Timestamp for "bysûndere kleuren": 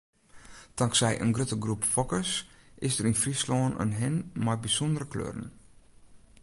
4.63-5.47